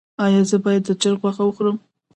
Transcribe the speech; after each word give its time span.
ایا 0.23 0.41
زه 0.49 0.57
باید 0.63 0.83
د 0.85 0.89
چرګ 1.01 1.17
غوښه 1.23 1.43
وخورم؟ 1.45 1.77